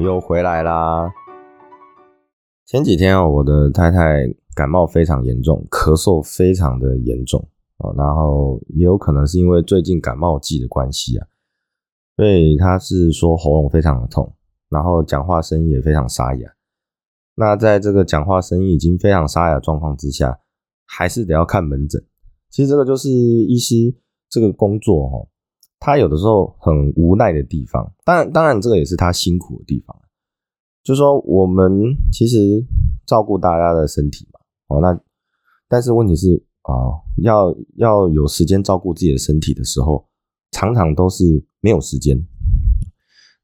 [0.00, 1.10] 又回来啦。
[2.66, 11.26] 前几天啊，我的太太感冒非常严重，咳嗽非常的严重哦，然后也有可能是因为最近感冒季的关系啊，
[12.16, 14.34] 所以她是说喉咙非常的痛，
[14.68, 16.52] 然后讲话声音也非常沙哑。
[17.34, 20.38] 那在这个讲话声音已经非常沙哑状况之下，
[20.86, 22.00] 还是得要看门诊。
[22.50, 23.74] 其实这个就是医师
[24.28, 25.28] 这个工作哦，
[25.80, 27.92] 他有的时候很无奈的地方。
[28.04, 29.96] 当然，当然这个也是他辛苦的地方。
[30.84, 32.64] 就说我们其实
[33.06, 34.98] 照顾大家的身体嘛，哦，那
[35.68, 36.72] 但是问题是啊，
[37.22, 40.06] 要要有时间照顾自己的身体的时候，
[40.52, 42.16] 常常都是没有时间。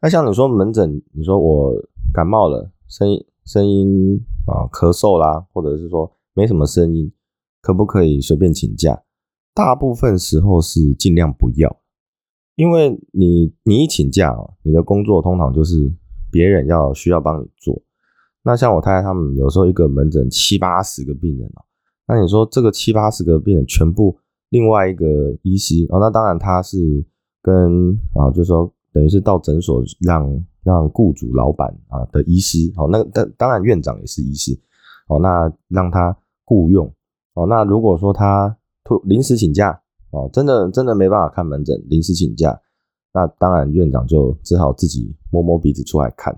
[0.01, 1.73] 那像你说门诊，你说我
[2.13, 3.27] 感冒了，声音。
[3.47, 7.13] 声音啊，咳嗽啦，或者是说没什么声音，
[7.63, 9.05] 可不可以随便请假？
[9.55, 11.81] 大部分时候是尽量不要，
[12.57, 15.91] 因为你你一请假啊，你的工作通常就是
[16.31, 17.81] 别人要需要帮你做。
[18.43, 21.63] 那像我太太他们有时候一个门诊七八十个病人哦，
[22.09, 24.19] 那你说这个七八十个病人全部
[24.49, 27.05] 另外一个医师哦，那当然他是
[27.41, 30.45] 跟啊，就是说等于是到诊所让。
[30.67, 34.53] 让雇主、老板啊的医师，哦，那当当然院长也是医师，
[35.07, 36.93] 哦，那让他雇佣，
[37.35, 39.81] 哦，那如果说他突临时请假，
[40.17, 42.59] 哦，真的真的没办法看门诊，临时请假，
[43.13, 46.35] 那当然院长就只好自己摸摸鼻子出来看。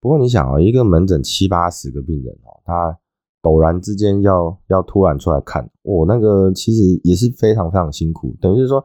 [0.00, 2.98] 不过你想啊，一个门诊七八十个病人哦，他
[3.40, 8.84] 陡然之间要要突然出来看，我那个其实也是非常非常辛苦，等于是说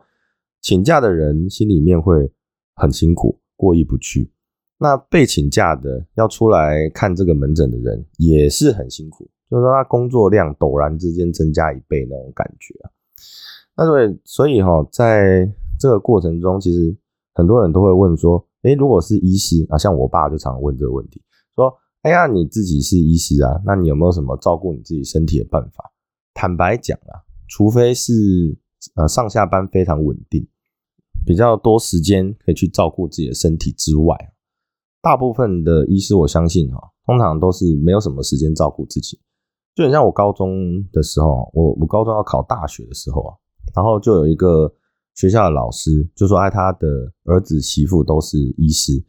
[0.61, 2.31] 请假的人心里面会
[2.75, 4.31] 很辛苦，过意不去。
[4.78, 12.91] 那被请假的要出来看这个门诊的人也是很辛苦，就是说他工作量陡然之间增加一倍那种感觉啊。
[13.78, 16.96] 那所以所以哈，在这个过程中，其实
[17.34, 21.22] 很多人都会问说：，诶，如果是医师啊，像我爸就常问这个问题，
[21.56, 25.91] 说：，哎呀，你自己是医师啊，那你有没有什么照顾你自己身体的办法？
[26.34, 28.14] 坦白讲啊，除非是
[28.96, 30.47] 呃上下班非常稳定，
[31.25, 34.16] 比较多时间可以去照顾自己的身体之外。
[35.02, 39.19] 大部分的医师，我相信哈，通常都是没有什么时间照顾自己。
[39.75, 43.35] 就很像我高中的时候，我我高中要考大学的时候啊，
[43.74, 44.72] 然后就有一个
[45.14, 46.88] 学校的老师就说，哎，他的
[47.24, 49.03] 儿子媳妇都是医师。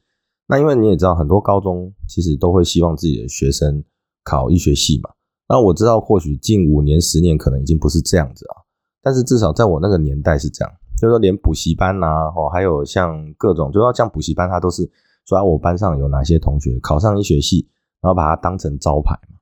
[0.46, 3.82] 那因为你也知道，很多高中其实都会希望自己的学生
[4.22, 5.10] 考医学系嘛。
[5.48, 8.62] 那我知道，或许近五年、十年可能已经不是这样子啊，
[9.02, 12.06] 但是至少在我那个年代是这样，就是说连补习班呐，
[12.36, 14.88] 哦，还有像各种，就说像补习班，他都是。
[15.28, 17.68] 说我班上有哪些同学考上医学系，
[18.00, 19.40] 然后把它当成招牌嘛。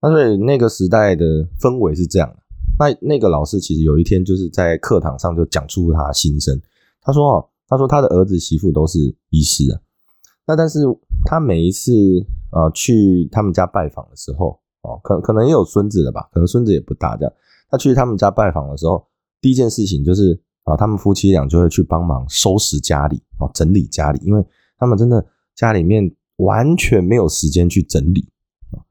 [0.00, 1.24] 那所以那个时代的
[1.60, 2.41] 氛围是这样的。
[2.78, 6.60] 那那个老师其实有一天就是在课堂上就讲出他心声。
[7.00, 8.98] 他说：“哦，他说他的儿子媳妇都是
[9.30, 9.80] 医师啊。
[10.46, 10.80] 那但是
[11.24, 11.92] 他每一次
[12.50, 16.28] 啊去他们家拜访的时候，哦，可可能也有孙子了吧？
[16.32, 17.32] 可能孙子也不大这样。
[17.70, 19.06] 他去他们家拜访的时候，
[19.40, 24.44] 第一件事情就是啊，他们夫妻俩就会去帮忙收拾家里啊，整理家里，因为。
[24.78, 28.28] 他们真的家里面完全没有时间去整理
[28.72, 28.82] 啊！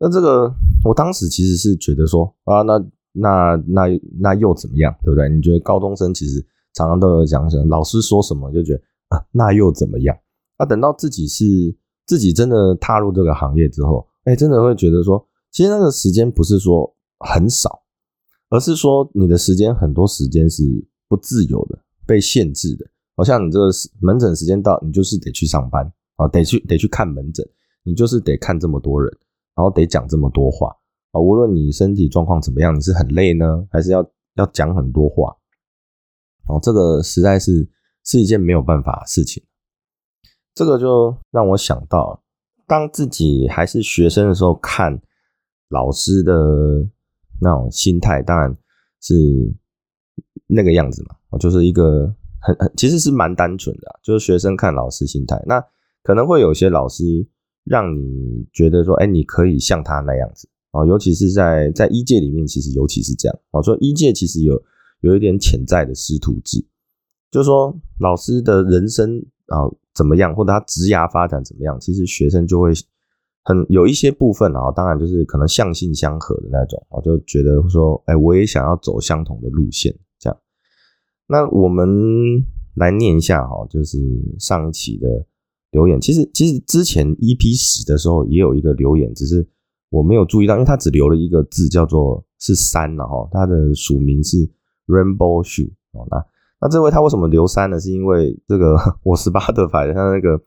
[0.00, 0.52] 那这个，
[0.84, 5.28] 我当时其实是觉得说啊，那那那那又怎么样，对不对？
[5.28, 6.44] 你觉得高中生其实
[6.74, 7.64] 常常都有讲什么？
[7.66, 10.16] 老师说什么就觉得啊，那又怎么样？
[10.58, 11.44] 那等到自己是
[12.06, 17.82] 自己真的踏入这个行业之后，哎，真的会觉得说，其实那个时间不是说很少，
[18.48, 20.62] 而是说你的时间很多时间是
[21.08, 22.86] 不自由的，被限制的。
[23.16, 23.68] 好像你这个
[24.00, 25.84] 门诊时间到，你就是得去上班
[26.16, 27.46] 啊，得去得去看门诊，
[27.82, 29.10] 你就是得看这么多人，
[29.54, 30.74] 然后得讲这么多话
[31.12, 31.20] 啊。
[31.20, 34.04] 无论你身体状况怎么样，你是很累呢，还是要
[34.34, 35.36] 要讲很多话？
[36.48, 37.68] 哦，这个实在是
[38.04, 39.42] 是一件没有办法的事情。
[40.54, 42.22] 这个就让我想到，
[42.66, 45.00] 当自己还是学生的时候，看
[45.68, 46.32] 老师的
[47.40, 48.56] 那种心态，当然
[49.00, 49.14] 是
[50.46, 52.14] 那个样子嘛，我就是一个。
[52.42, 55.38] 很很其实是蛮单纯的，就是学生看老师心态。
[55.44, 55.62] 那
[56.02, 57.04] 可能会有些老师
[57.64, 64.62] 让你觉得说，哎，你可以像他那样子啊，尤其是在在医界里面，其实尤其是这样啊，说医界其实有
[65.00, 66.64] 有一点潜在的师徒制，
[67.30, 72.70] 就是说老师的人生啊怎么样，或者他职涯发展怎么样，其实学生就会
[73.42, 80.38] 很有一些部分啊，当然就是可能相性相合的那种，我就觉得说，哎，我也想要走相同的路线，这样。
[81.26, 81.88] 那我们
[82.74, 83.98] 来念一下哈，就是
[84.38, 85.26] 上一期的
[85.70, 86.00] 留言。
[86.00, 89.46] 其实其实之前 EP 十的时候也有一个留言，只是
[89.90, 94.38] 我没有注意到，因为他只留了一个字，叫做是山了哈，他的署名是
[94.86, 96.24] Rainbow Shoe 哦，那。
[96.62, 97.80] 那这位他为什么留山呢？
[97.80, 100.38] 是因为这个 我十八的牌他那个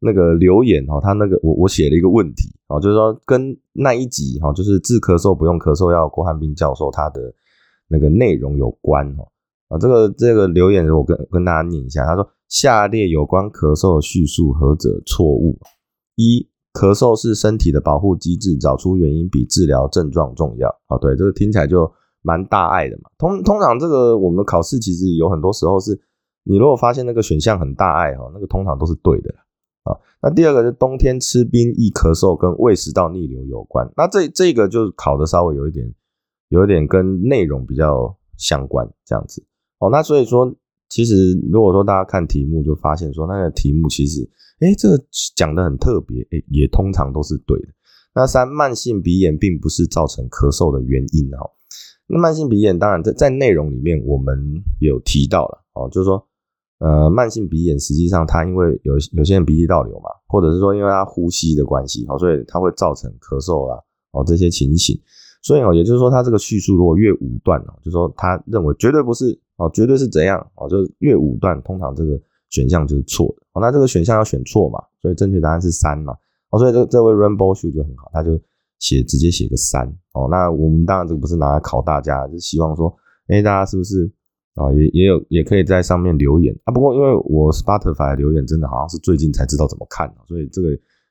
[0.00, 7.20] 那个留言哈，他那个我我写了一个问题啊，就是说跟那一集哈，就是治咳嗽不用咳嗽药郭汉斌教授他的
[7.86, 9.24] 那个内容有关哈
[9.68, 15.58] 啊，这个这个留言我跟跟大家念一下，他说下列有关咳嗽的叙述何者错误？
[16.16, 16.48] 一
[16.78, 20.98] 咳嗽是身体的保护机制，找出原因比治疗症状重要啊。
[20.98, 21.90] 对，这个听起来就。
[22.20, 25.98] 蛮大爱的嘛，通通常这个我们考试其实有很多时候是，
[26.42, 29.32] 你如果发现那个选项很大爱哈，那个通常都是对的
[29.84, 29.96] 啊。
[30.20, 33.88] 那第二个是冬天吃冰易咳嗽，跟胃食道逆流有关。
[33.96, 35.94] 那这这个就考的稍微有一点，
[36.48, 39.46] 有一点跟内容比较相关这样子
[39.78, 39.88] 哦。
[39.88, 40.52] 那所以说，
[40.88, 44.28] 其实如果说大家看题目就发现说那个题目其实，
[44.60, 45.04] 哎，这个
[45.36, 47.68] 讲的很特别，哎，也通常都是对的。
[48.14, 51.50] 那三慢性鼻炎并不是造成咳嗽的原因哦。
[52.08, 54.34] 那慢性鼻炎当然在在内容里面我们
[54.80, 56.26] 有提到了哦，就是说，
[56.78, 63.78] 呃，慢性鼻炎实际上它因为有有些人鼻涕倒流嘛，或者是说因为他呼吸的关系哦，所以它会造成咳嗽啊
[64.12, 64.98] 哦这些情形，
[65.42, 72.18] 所以哦，也就是说他这个叙述如果越武断哦，就是说他认为绝对不是哦，绝对是怎样哦，就是越武断，通常这个
[72.48, 76.16] 选项就是错的哦，那这个选项要选错嘛，所以正确答案是三嘛
[76.50, 78.40] 哦，所以这这位 Rainbow 虚就很好，他就。
[78.80, 82.96] 写直接写个三哦，那我们当然这个不是拿来考大家，是希望说，
[83.26, 84.08] 哎，大家是不是
[84.54, 84.72] 啊？
[84.72, 86.72] 也也有也可以在上面留言啊。
[86.72, 90.68] 不过因为我 Spotify 留言真的好像是最近才知道怎么看，所以这个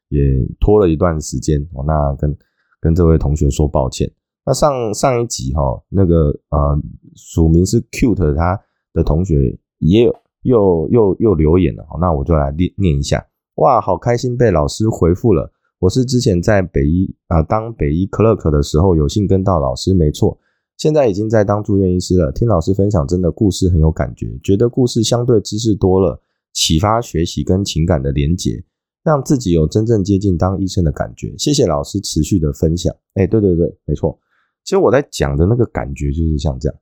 [0.08, 0.22] 也
[0.62, 1.84] 拖了一段时间哦。
[1.86, 2.38] 那跟
[2.80, 4.10] 跟这位同学说抱歉。
[4.48, 6.82] 那上上一集哈，那个呃
[7.18, 8.58] 署名是 cute 他
[8.94, 13.28] 的同学也有又又又留言了，那我就来念念一下。
[13.56, 15.52] 哇，好开心被老师回复了。
[15.80, 20.40] 我是之前在北医啊当北医 clerk 的时候有幸跟到老师，没错，
[20.78, 22.32] 现在已经在当住院医师了。
[22.32, 26.18] 听老师分享，真的故事很有感觉，觉得故事相对知识多了，
[26.54, 28.64] 启发学习跟情感的连结，
[29.04, 31.36] 让自己有真正接近当医生的感觉。
[31.38, 32.96] 谢谢老师持续的分享。
[33.16, 34.18] 哎，对对对，没错。
[34.68, 36.78] 其实我在讲的那个感觉就是像这样，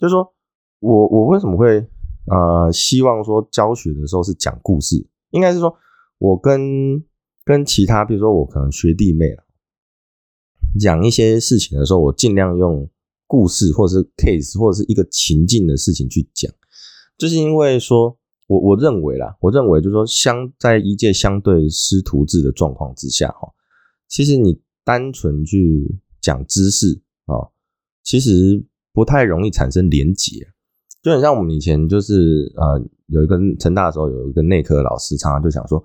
[0.00, 0.34] 就是说
[0.80, 1.78] 我我为什么会
[2.26, 5.72] 呃希望说教学的时候是讲故事，应该是说
[6.18, 7.00] 我跟
[7.44, 9.44] 跟其他，比如说我可能学弟妹啊，
[10.80, 12.90] 讲一些事情的时候，我尽量用
[13.28, 16.52] 故事或者是 case 或者是一个情境的事情去讲，
[17.16, 18.18] 就是因为说，
[18.48, 23.52] 我我认为啦，我认为就是说，相在一届相对师徒制的状况之下，哈，
[24.08, 27.00] 其实你单纯去讲知识，
[28.02, 30.46] 其实不太容易产生连结，
[31.02, 35.84] 就很像我们以前就是呃，有一个成大的时候，有一个内科老师，常常就想说。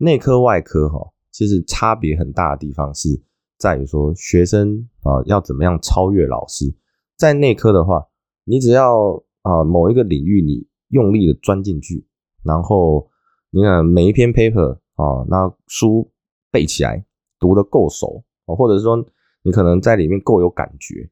[0.00, 3.20] 内科外科哈，其实差别很大的地方是
[3.58, 6.72] 在于说学生啊要怎么样超越老师。
[7.16, 8.06] 在内科的话，
[8.44, 12.06] 你只要啊某一个领域你用力的钻进去，
[12.44, 13.10] 然后
[13.50, 16.08] 你看每一篇 paper 啊，那书
[16.52, 17.04] 背起来，
[17.40, 19.04] 读的够熟啊，或者是说
[19.42, 21.10] 你可能在里面够有感觉，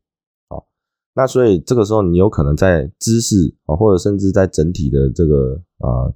[1.17, 6.15] 那所以这个时候你有可能在知识啊，或者甚至在整体的这个啊。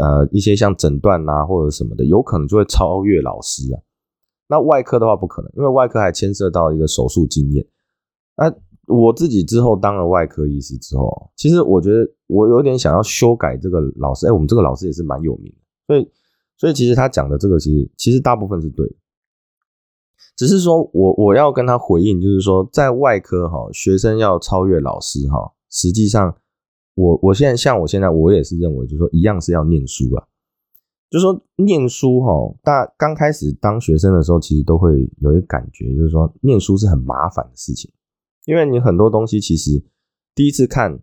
[0.00, 3.78] 呃，一些像诊断啊或者什么的，有可能就会超越老师啊。
[4.48, 7.64] 那外科的话不可能，因为外科还牵涉到一个手术经验。
[8.36, 8.52] 那
[8.92, 14.26] 我自己之后当了外科医师之后，其实我觉得我有点想要修改这个老师。
[14.26, 16.10] 哎，我们这个老师也是蛮有名的，所以
[16.56, 18.94] 所以其实他讲的这个，其实其实大部分是对的。
[20.36, 26.36] 只是说我我要跟他回应，就是说在外科哈，学生要超越老师哈，实际上。
[26.96, 30.22] 我我现在像我现在我也是认为，就是说一样是要念书啊，
[31.10, 37.90] 就是说念书哈，大刚开始当学生的时候，其实都会有一个感觉，就是说念书是很麻烦的事情，
[38.46, 39.84] 因为你很多东西其实
[40.36, 41.00] 第一次看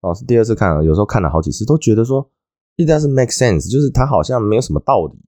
[0.00, 2.30] 哦，是第二次看，有时候看了好几次，都觉得说
[2.76, 5.18] 一定是 make sense，就是它好像没有什么道理，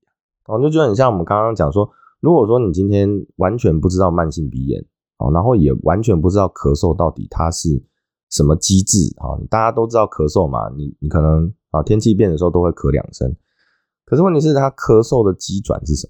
[0.47, 1.87] 哦，就觉得很像我们刚刚讲说，
[2.21, 4.85] 如果说你今天完全不知道慢性鼻炎
[5.19, 7.85] 哦，然后也完全不知道咳嗽到底它是。
[8.31, 9.41] 什么机制啊？
[9.49, 13.35] 大家都知道咳嗽嘛，你你可能啊天气变的时候都会咳两声，
[14.05, 16.07] 可是问题是它咳嗽的机转是什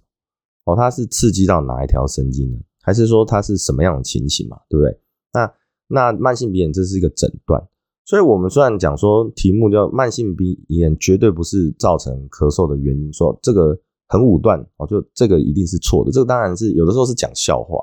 [0.64, 0.72] 么？
[0.72, 2.58] 哦，它是刺激到哪一条神经呢？
[2.82, 4.58] 还是说它是什么样的情形嘛？
[4.68, 5.00] 对不对？
[5.32, 5.54] 那
[5.86, 7.64] 那慢性鼻炎这是一个诊断，
[8.04, 16.10] 所以，我们虽然讲说题目叫慢性鼻炎，绝对不是造成咳嗽的原因，说这个很武断哦，就这个一定是错的。
[16.10, 17.78] 这个当然是有的时候是讲笑话，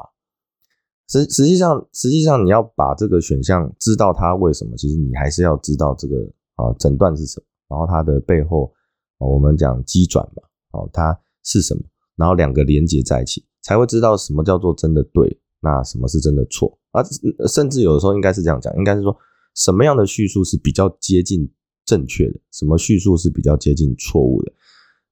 [1.07, 6.15] 实实际上，实际上你要把这个选项知道它为什么，其实你还是要知道这个
[6.55, 8.71] 啊诊断是什么，然后它的背后，
[9.19, 11.81] 我们讲机转嘛，哦，它是什么，
[12.15, 17.01] 然后两个连接在一起，才会知道什么叫做真的对，那什么是真的错啊？
[17.47, 19.15] 甚至有的时候应该是这样讲，应该是说。
[19.57, 21.49] 什么样的叙述是比较接近
[21.85, 22.37] 正确的？
[22.51, 24.51] 什么叙述是比较接近错误的？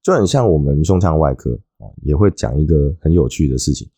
[0.04, 3.90] 就很像我们胸腔外科啊，也会讲一个很有趣的事情，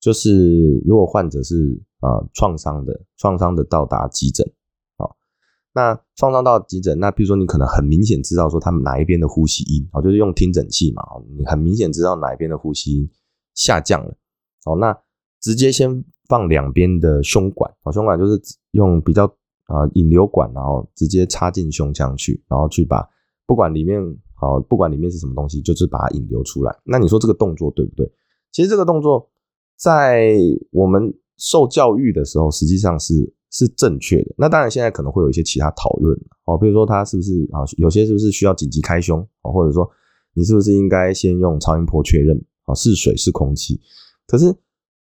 [0.00, 4.44] 就是如果患者是啊创伤的，创伤的到达急诊
[4.96, 5.06] 啊，
[5.72, 11.02] 那创伤到急诊，那比如说你可能很明显知道说他们哪一边的呼吸音啊，就是用听诊器嘛，
[11.38, 13.08] 你很明显知道哪一边的呼吸音
[13.54, 14.14] 下降了，
[14.66, 14.98] 哦，那
[15.40, 18.40] 直接先放两边的胸管啊，胸管就是
[18.72, 19.32] 用比较。
[19.66, 23.08] 啊，引流管，然后直接插进胸腔去，然后去把
[23.46, 24.02] 不管里面
[24.42, 26.76] 好，不管里面是什么东西，就是把它引流出来。
[26.84, 28.10] 那你说这个动作对不对？
[28.50, 29.30] 其实这个动作
[29.78, 30.36] 在
[30.72, 34.34] 我们受教育的时候，实际上是是正确的。
[34.36, 39.88] 那当然，现在可能会有一些其他讨论哦，比如说他是不是啊，有些是不是需要紧急开胸啊，或者说
[40.34, 43.80] 你是不是应该先用超音波确认啊，是水是空气？
[44.26, 44.54] 可是。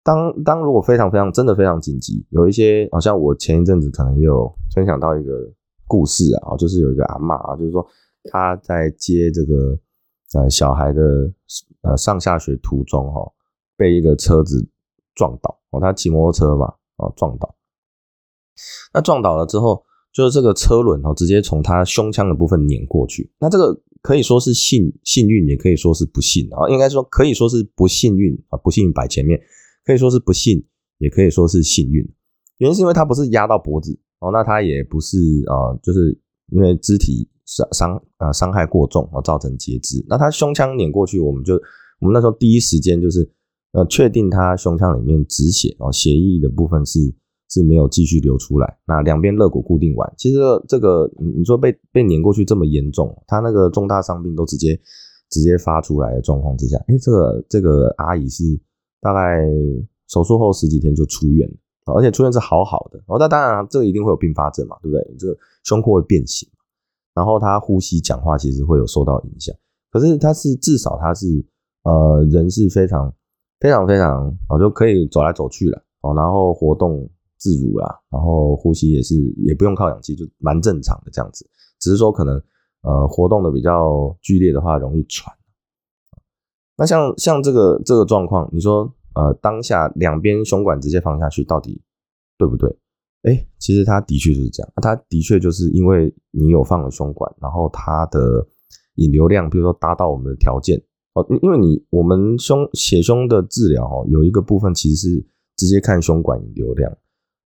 [0.03, 5.33] 当当如果非常非常真的非常紧急，有一些好像我前一阵子可能也有分享到一个
[5.87, 7.87] 故事啊，就是有一个阿妈啊，就是说
[8.25, 9.79] 他在接这个
[10.35, 11.03] 呃小孩的
[11.83, 13.21] 呃上下学途中哈，
[13.77, 14.69] 被一个车子
[15.15, 17.55] 撞倒哦，他骑摩托车嘛哦撞倒，
[18.93, 29.41] 那撞倒了之后，就是这个车轮哦直接从他胸腔的部分碾过去，那这个可以说是幸幸运，也可以说是不幸啊，应该说可以说是不幸运啊，不幸摆前面。
[29.83, 30.63] 可以说是不幸，
[30.99, 32.07] 也可以说是幸运。
[32.59, 36.17] 原因是因为他不是压到脖子哦，那他也不是啊，就是
[36.53, 40.05] 因为肢体伤伤啊伤害过重而造成截肢。
[40.09, 41.55] 那他胸腔碾过去，我们就
[42.01, 43.29] 我们那时候第一时间就是
[43.73, 46.99] 呃确定他胸腔里面止血哦，血液的部分是
[47.51, 48.79] 是没有继续流出来。
[48.87, 50.39] 那两边肋骨固定完，其实
[50.69, 54.79] 这个你说被被碾过去这么严重，他那个重大伤病都直接
[55.31, 58.45] 直接发出来的状况之下，哎，这个这个阿姨是。
[59.03, 59.43] 大概
[60.09, 63.03] 手术后十几天就出院了，而且出院是好好的。
[63.07, 65.17] 哦，那当然这个一定会有并发症嘛，对不对？
[65.19, 66.47] 这个胸廓会变形，
[67.21, 69.55] 然后他呼吸、讲话其实会有受到影响。
[69.91, 71.27] 可是他是至少他是
[71.83, 73.13] 呃人是非常
[73.59, 81.47] 非常非常哦就可以走来走去了哦，然后活动自如啦，然后呼吸也是也不用靠氧气，就蛮正常的这样子。
[81.79, 82.43] 只是说可能
[82.85, 85.31] 呃活动的比较剧烈的话，容易喘。
[86.79, 91.83] 那像像这个这个状况，你说呃当下两边胸管直接放下去到底
[92.39, 92.75] 对不对？
[93.23, 98.47] 哎，其实它的确是这样，它的确就是因为你有放了胸管，然后它的
[98.97, 100.81] 引流量，比如说达到我们的条件
[101.15, 106.91] 哦，因为你我们胸血胸的治疗哦，有一个部分其实是直接看胸管引流量。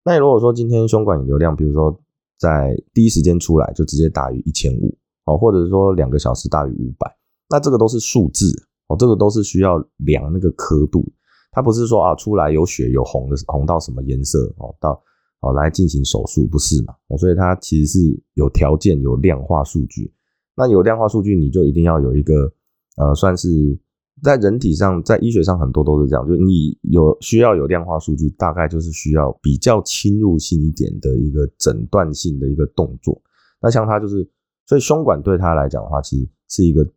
[0.05, 1.99] 那如果说今天胸管引流量，比如说
[2.37, 7.15] 在第一时间出来就直接大于一千五哦，或者说两个小时大于五百，
[7.49, 8.51] 那这个都是数字。
[8.87, 11.09] 哦，这个都是需要量那个刻度，
[11.53, 15.01] 它不是说啊出来有血有红的红到什么颜色哦，到
[15.43, 16.95] 哦来进行手术不是嘛？
[17.09, 20.11] 哦，所以它其实是有条件有量化数据，
[20.57, 22.51] 那有量化数据你就一定要有一个
[22.97, 23.47] 呃，算是
[24.23, 33.21] 在人体上在医学上很多都是这样，就你有需要有量化数据，大概就是需要比较侵入性一点的一个诊断性的一个动作。
[33.61, 34.27] 那像它就是，
[34.65, 36.87] 所以胸管对它来讲的话，其实是一个。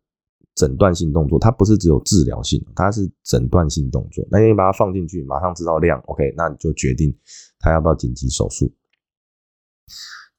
[0.57, 4.27] 诊断性动作，它不是只有治疗性，它是诊断性动作。
[4.31, 7.15] 那你把它放进去，马上知道量，OK，那你就决定
[7.59, 8.73] 他要不要紧急手术。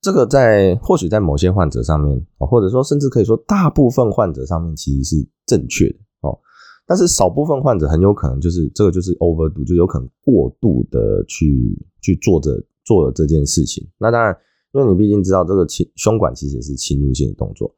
[0.00, 6.36] 这个在或许在某些患者上面，或者说甚至可以说大部分患者上面其实是正确的哦。
[6.84, 13.88] 但是少部分患者很有可能就是这个就是 overdo，就有可能过度的去去做着做了这件事情。
[13.98, 14.36] 那当然，
[14.72, 17.72] 因为你毕竟知道这个侵胸管其实也是侵入性的动作。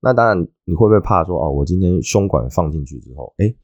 [0.00, 1.50] 那当然，你会不会怕说哦？
[1.50, 3.54] 我今天胸管放进去之后，哎，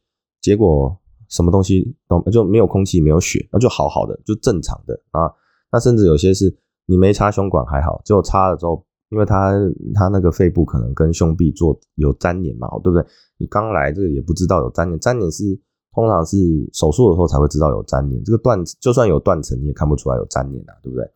[0.40, 0.94] 结果
[1.28, 5.32] 什么东西都就没有空气，没有血，那就好好的，就正常的啊。
[5.72, 6.54] 那甚至有些是
[6.86, 9.52] 你没插胸管还好，结果插了之后，因为它
[9.94, 13.06] 它那个肺部可能跟胸壁做有粘连嘛，对不对？
[13.38, 15.58] 你刚来这个也不知道有粘连，粘连是
[15.94, 16.36] 通常是
[16.72, 18.22] 手术的时候才会知道有粘连。
[18.22, 21.10] 这个断就算有断层，你也看不出来有粘连啊，对不对？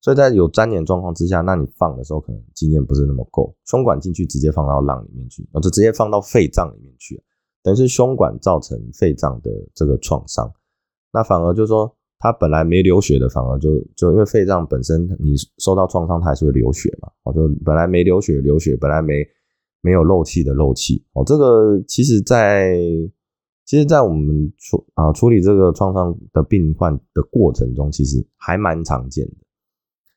[0.00, 7.20] 所以在有粘连状况之下，那你放的时候可能经验不是那么够，胸管进去直接放到浪里面去，或者直接放到肺脏里面去，
[7.62, 10.52] 等于是胸管造成肺脏的这个创伤。
[11.12, 17.10] 那反而就是说，他本来没流血的，反而就就因为肺脏本身你受到创伤，它还是会流血嘛。
[17.24, 19.26] 哦，就本来没流血流血，本来没
[19.80, 21.04] 没有漏气的漏气。
[21.14, 22.78] 哦，这个其实，在
[23.64, 29.45] 其实，在我们处啊处理这个创伤的病患的过程中，其实还蛮常见的。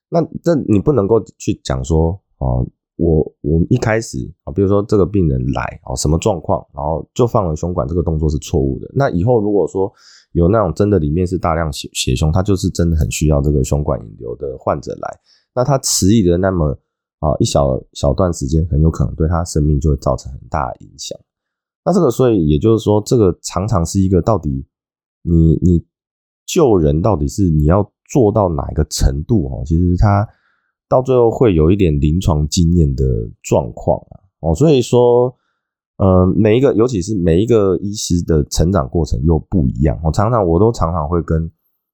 [0.10, 2.66] 那这你不能够去讲说，哦，
[2.98, 8.90] 我我一开始啊，比如说这个病人来哦，什么状况，然后就放了胸管，这个动作是错误的。
[8.94, 9.92] 那以后如果说
[10.34, 15.20] 有那种真的里面是大量血血胸，他就是真的很需要这个胸管引流的患者来，
[15.56, 16.78] 那他迟疑的那么
[17.20, 21.18] 啊一小小段时间，很有可能对他生命就会造成很大影响。
[21.86, 24.66] 那这个，所以也就是说，这个常常是一个到底
[25.22, 25.86] 你你
[26.46, 29.64] 救人到底是你要做到哪一个程度哦？
[29.66, 30.28] 其实他
[30.90, 33.06] 到最后会有一点临床经验的
[33.44, 35.34] 状况啊哦，所以说，
[35.98, 40.00] 呃，每一个尤其是每一个医师的成长过程又不一样。
[40.04, 41.52] 我常常我都常常会跟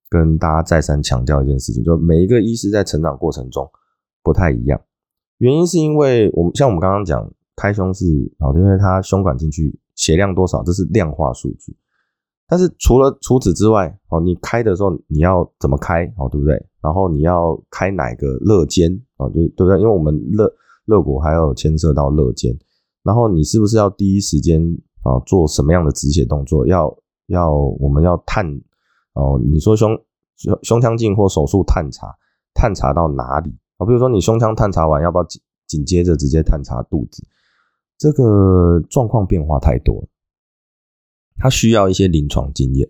[0.10, 3.70] 跟大家再三强调一件事情，就每一个医师在成长过程中
[4.24, 4.82] 不太一样。
[5.40, 7.30] 原因是因为我们像我们刚刚讲。
[7.58, 8.06] 开胸是
[8.40, 11.74] 哦，因为它胸管进去血量多少，这是量化数据。
[12.48, 16.56] 但是除了除此之外，哦，你开的时候你要怎么开哦，对不对？
[16.82, 19.80] 然后你要开哪个肋间哦，就对不对？
[19.80, 20.44] 因为我们肋
[20.86, 22.56] 肋骨还有牵涉到肋间，
[23.04, 24.62] 然后你是不是要第一时间
[25.04, 26.68] 啊做什么样的止血动作？
[26.68, 26.96] 要
[27.28, 28.46] 要我们要探
[29.14, 29.98] 哦，你说胸
[30.38, 32.14] 胸胸腔镜或手术探查，
[32.54, 33.86] 探查到哪里啊？
[33.86, 37.24] 比如说你胸腔探查完，要不要紧紧接着直接探查肚子？
[37.98, 40.08] 这个状况变化太多了，
[41.38, 42.90] 他需要一些临床经验。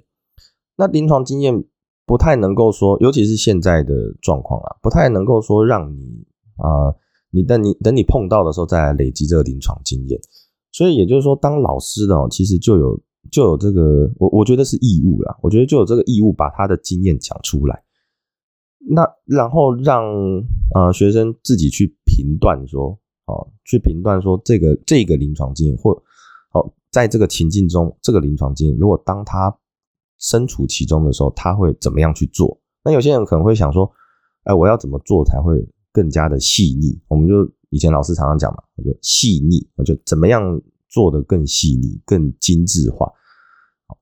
[0.77, 1.63] 那临床经验
[2.05, 6.25] 不太能够说，尤其是现在的状况啊，不太能够说让你
[6.57, 6.93] 啊，
[7.31, 10.19] 你等你等你碰到的时候再来累积这个临床经验。
[10.71, 12.99] 所以也就是说，当老师的其实就有
[13.31, 17.83] 就有这个，我我觉得是义务啦，我觉得就有这个义务把他的经验讲出来。
[18.89, 20.03] 那然后让
[20.73, 22.99] 呃学生自己去评断说。
[23.27, 23.33] 哦，
[23.63, 25.99] 去评断说这个这个临床经验，或，
[26.95, 29.53] 在这个情境中，这个临床经验，如果当他
[30.17, 32.57] 身处其中的时候，他会怎么样去做？
[32.85, 33.91] 那有些人可能会想说，
[34.45, 36.97] 哎，我要怎么做才会更加的细腻？
[37.09, 37.33] 我们就
[37.69, 40.41] 以前老师常常讲嘛，我就细腻，我就怎么样
[40.87, 43.11] 做的更细腻、更精致化？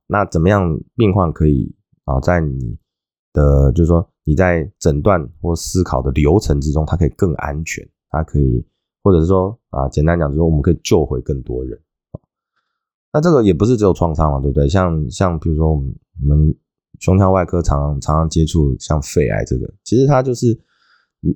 [0.06, 1.76] 那怎么样病患可以
[2.06, 2.78] 啊，在你
[3.34, 8.64] 的就是说你在诊断或思考的流程之中，它可以更安全，它可以。
[9.02, 11.78] 或者是说啊，简单讲就是说，我们可以救回更多人
[13.14, 14.68] 那这个也不是只有创伤嘛，对不对？
[14.68, 16.56] 像像比如说我们我们
[17.00, 20.60] 胸腔外科常常常接触像肺癌这个，其实它就是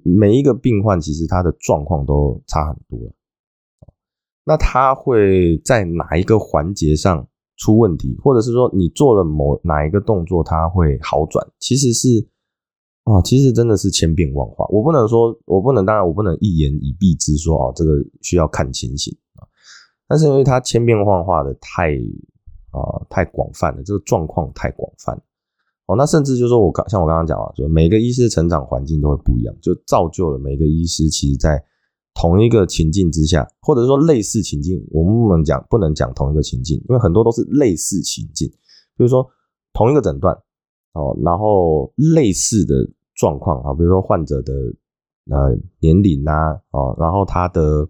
[0.04, 3.00] 每一个病患其实他的状况都差很多。
[4.44, 11.48] 那他会在哪一个环节上出问题，或者是说你做了某哪一个动作，他会好转？
[11.60, 12.28] 其实是。
[13.04, 19.18] 哦，其实真的是千变万化，我不能说，我不能，当然我不能一言以蔽之说哦，这个需要看情形。
[20.08, 21.92] 但是因为它千变万化的太
[22.72, 25.14] 啊太广泛了，这个状况太广泛
[25.88, 31.64] 哦，那甚至就是说我刚像我刚刚讲啊，就每个医师的成长环境都会不一样，就造就了每个医师其实在
[32.14, 38.50] 同一个情境之下，或者说类似情境，我们不能讲不能讲同一个情境，因为很多都是类似情境，
[38.96, 39.28] 比如说
[39.74, 40.36] 同一个诊断
[40.94, 42.74] 哦，然后类似的。
[43.20, 44.54] 状况啊，比如说患者的
[45.32, 47.84] 呃年龄呐，哦，然后他的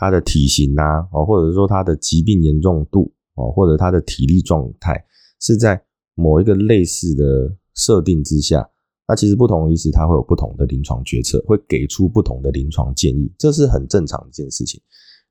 [0.00, 5.04] 他的体型啊，哦，或者说他的疾病严重度，哦，或者他的体力状态
[5.38, 5.78] 是在
[6.14, 8.66] 某一个类似的设定之下，
[9.06, 14.80] 那其实不同医师他会有不同的临床决策，会给出不同的临床建议，这是很正常的一件事情，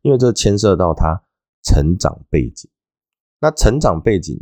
[0.04, 1.20] 因为这牵涉到他
[1.64, 2.70] 成长背景，
[3.42, 4.40] 那成长背景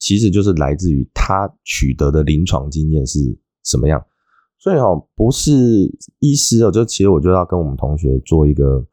[0.00, 3.38] 其实就是来自于他取得的临床经验是。
[3.68, 4.00] 什么样？
[4.60, 5.52] 所以哈，不是
[6.20, 8.86] 医师哦，就其实我就要跟我们同学做一个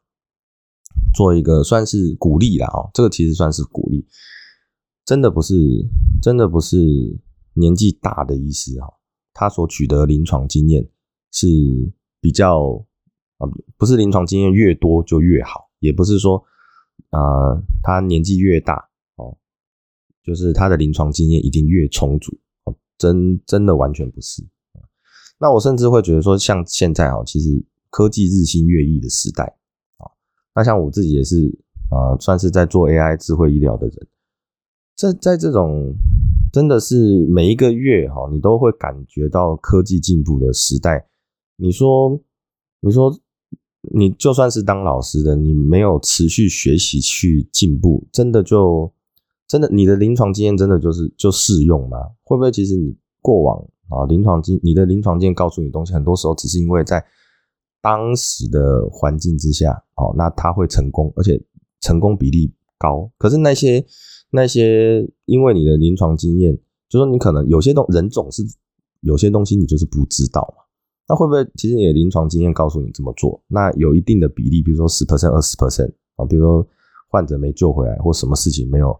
[1.14, 4.06] 做一个算是鼓励啦哦，这个其实算是鼓励，
[5.04, 5.54] 真的不是
[6.22, 6.76] 真的不是
[7.54, 8.92] 年纪大的医师哈，
[9.32, 10.88] 他所取得临床经验
[11.32, 11.46] 是
[12.20, 12.84] 比较
[13.38, 16.42] 啊，不是临床经验越多就越好，也不是说
[17.10, 17.20] 啊
[17.82, 19.36] 他年纪越大哦，
[20.22, 24.46] 就是他的临床经验一定越充足哦，真真的完全不是。
[25.36, 29.58] 那我甚至会觉得说，像现在啊，其实科技日新月异的时代，
[30.54, 31.46] 那像我自己也是
[31.90, 34.06] 啊，算是在做 AI 智慧医疗的人，
[34.96, 35.94] 在在这种
[36.52, 41.08] 真的是每一个月哈，你都会感觉到科技进步的时代。
[41.56, 42.20] 你说，
[42.80, 43.16] 你说，
[43.92, 48.92] 你就算是当老师的，你没有持续学习去进步，真的就
[49.46, 51.98] 真的你的临床经验真的就是就适用吗？
[52.24, 52.96] 会不会其实你？
[53.24, 53.56] 过往
[53.88, 57.02] 啊临床经你的临床经验告诉你东西，很多时候只是因为在
[57.80, 61.40] 当时的环境之下，哦，那他会成功，而且
[61.80, 63.10] 成功比例高。
[63.18, 63.84] 可是那些
[64.30, 68.42] 那些因为你的临床经验，就说你可能有些东人总是
[69.00, 70.64] 有些东西你就是不知道嘛。
[71.06, 73.42] 那会不会其实你的临床经验告诉你怎么做？
[73.46, 76.66] 那有一定的比例，比如说十 percent、二十 percent 啊，比如说
[77.10, 78.98] 患者没救回来，或什么事情没有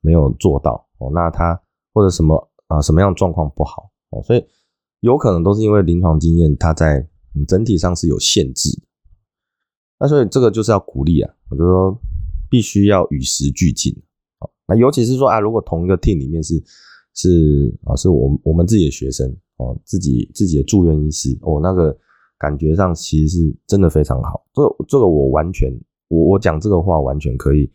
[0.00, 1.60] 没有做到哦，那他
[1.92, 4.42] 或者什么啊什么样状况不好哦，所以
[5.00, 7.06] 有可能都是因为临床经验它在
[7.46, 8.70] 整体上是有限制。
[10.02, 11.96] 那所以这个就是要鼓励啊，我就说
[12.50, 13.94] 必须要与时俱进
[14.40, 14.50] 啊。
[14.66, 16.62] 那尤其是说啊，如果同一个 team 里面是
[17.14, 19.34] 是啊，是我我们自己的学生。
[19.58, 21.96] 哦，自己自己的住院医师，哦，那个
[22.36, 24.44] 感觉上其实是真的非常好。
[24.52, 25.70] 这这个我完全，
[26.08, 27.70] 我我讲这个话完全可以，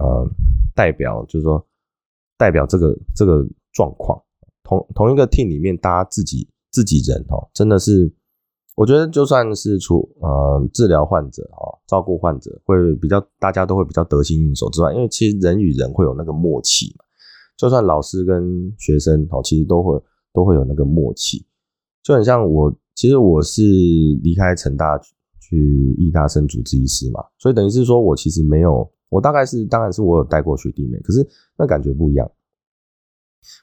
[0.00, 0.28] 呃，
[0.74, 1.64] 代表就是说
[2.36, 4.20] 代表这个这个状况。
[4.64, 8.12] 同同一个 team 里面，大家自己自己人哦，真的是，
[8.78, 17.04] 我觉得就算是除呃治疗患者哦，照顾患者会比较，大家都会比较得心应手之外，因为其实人与人会有那个默契嘛。
[17.56, 20.00] 就算老师跟学生哦，其实都会。
[20.30, 21.44] 都会有那个默契，
[22.04, 23.62] 就很像我，其实我是
[24.22, 24.96] 离开成大
[25.40, 32.30] 去医大升主治医师嘛，所以等于是说我其实没有，我大概是当然是我有带过学弟妹，可是那感觉不一样。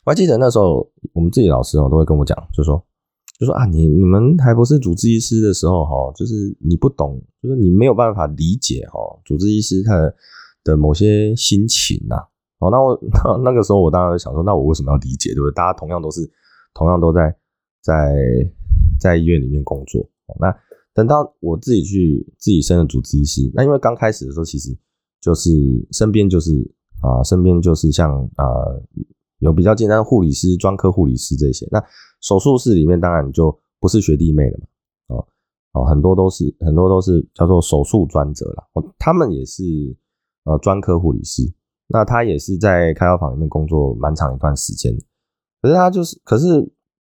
[0.04, 2.84] 我还记得那时候我们自己老师哦都会跟我讲，就说
[3.40, 9.94] 就说啊，你你们还不是主治医师的时候哈，就是你不懂，就是你没有办法理解哈，主治医师他
[10.64, 12.16] 的某些心情呐。
[12.60, 12.98] 哦，那我
[13.44, 15.54] 那个时候我当然想说，那我为什么要理解，对不对？
[15.54, 16.30] 大家同样都是。
[16.78, 17.34] 同样都在
[17.82, 18.14] 在
[19.00, 20.06] 在医院里面工作，
[20.42, 20.54] 那
[20.94, 24.78] 等到我自己去自己升了主治医师，那因为刚开始的时候，其实
[25.22, 25.50] 就是
[25.94, 26.52] 身边就是
[27.02, 28.46] 啊，身边就是像啊
[29.46, 31.82] 有比较简单护理师、专科护理师这些，那
[32.20, 35.28] 手术室里面当然就不是学弟妹了嘛，哦
[35.74, 38.64] 哦，很多都是很多都是叫做手术专责了，
[38.98, 39.64] 他们也是
[40.46, 41.44] 呃专科护理师，
[41.88, 44.92] 那他也是在开刀房里面工作蛮长一段时间。
[45.62, 46.46] 可是他就是，可是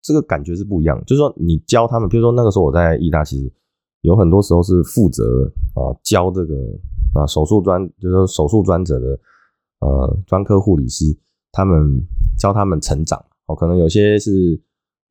[0.01, 0.99] 这个感觉是不一样。
[1.05, 3.51] 就是说，你教他们，比如说那个时候我在医大，其实
[4.01, 5.23] 有很多时候是负责
[5.75, 6.55] 啊教这个
[7.13, 9.19] 啊手术专，就是说手术专责的
[9.79, 11.05] 呃专科护理师，
[11.51, 12.01] 他们
[12.39, 13.23] 教他们成长。
[13.47, 14.59] 哦，可能有些是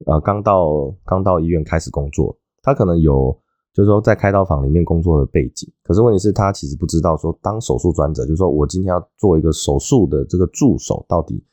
[0.06, 3.36] 呃刚到刚到医院开始工作，他可能有
[3.72, 5.70] 就是说在开刀房里面工作的背景。
[5.82, 11.44] 可是问题是，他其实不知道说当手术专责，就是说我今天要做一个手术的这个助手到底。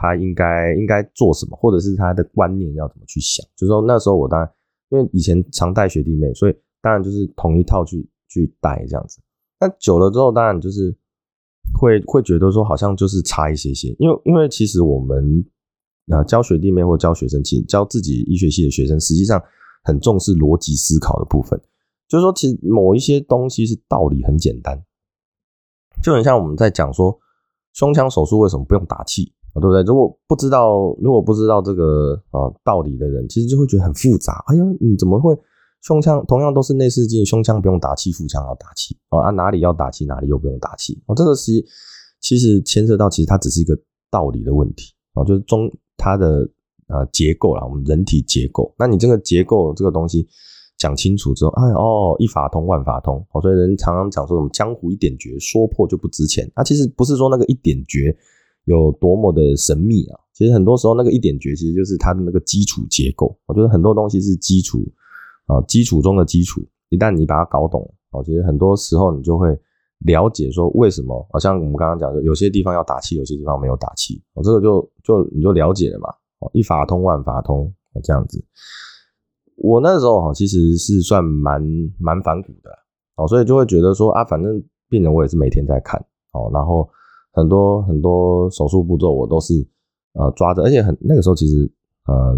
[0.00, 3.44] 他应该应该做什么，或者是他的观念要怎么去想？
[3.56, 4.48] 就是说那时候我当然，
[4.90, 9.20] 因为以前常带学弟妹，所以当然就是同一套去去带这样子。
[9.58, 10.96] 那久了之后，当然就是
[11.74, 15.44] 会会觉得说好像就是差一些些，因为因为其实我们
[16.12, 19.42] 啊教学弟妹或教学生，其实教自己医学系的学生，实际上
[19.84, 21.60] 很重视逻辑思考的部分。
[22.08, 24.82] 就是说，其实某一些东西是道理很简单，
[26.02, 27.18] 就很像我们在讲说
[27.72, 29.60] 胸腔手术为什么不用打气啊。
[29.60, 29.82] 对不对？
[29.82, 34.44] 如果不知道，如果不知道这个啊道理的人，其实就会觉得很复杂。
[34.46, 35.36] 哎呀，你怎么会
[35.80, 39.30] 胸腔同样都是内视镜，胸腔不用打气，腹腔要打气啊？
[39.30, 41.00] 哪里要打气，哪里又不用打气？
[41.06, 41.64] 哦，这个是
[42.20, 43.78] 其实牵涉到，其实它只是一个
[44.10, 46.48] 道理的问题啊，就是中它的
[46.88, 48.74] 呃结构啦，我们人体结构。
[48.78, 50.26] 那你这个结构这个东西
[50.76, 53.24] 讲清楚之后，哎哦，一法通万法通。
[53.32, 56.50] 哦，所以人常常讲说什么江湖一点诀，说破就不值钱。
[56.56, 58.16] 那其实不是说那个一点诀。
[58.64, 60.20] 有多么的神秘啊！
[60.34, 63.34] 其实很多时候那个一点诀，其实就是它的那个基础结构。
[63.46, 64.86] 我觉得很多东西是基础
[65.48, 66.64] 啊，基础中的基础。
[66.90, 67.82] 一旦你把它搞懂，
[68.12, 69.48] 哦，其实很多时候你就会
[70.06, 71.26] 了解说为什么。
[71.32, 74.22] 好像我们刚刚讲的，有些地方要打气，有些地方没有打气。
[74.34, 76.08] 哦，这个就就你就了解了嘛。
[76.38, 78.40] 哦，一法通万法通，这样子。
[79.56, 81.60] 我那时候哈，其实是算蛮
[81.98, 82.70] 蛮反骨的
[83.16, 86.00] 哦，所以就会觉得说啊，反正病人我也是每天在看
[86.32, 86.88] 哦，然后。
[87.30, 89.54] 很多很多手术步骤我都是
[90.14, 91.70] 呃抓着，而且很那个时候其实
[92.06, 92.36] 呃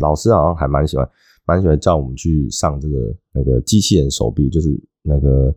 [0.00, 1.10] 老师好像还蛮喜欢
[1.46, 4.68] 蛮喜欢叫我们去上这个那个机器人手臂，就是
[5.02, 5.54] 那个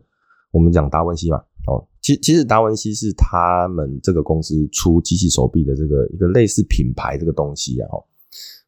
[0.52, 7.88] 我们讲达文西嘛哦，其其实达文西是他们这个公司出机器手臂的这个一个类似品牌这个东西啊，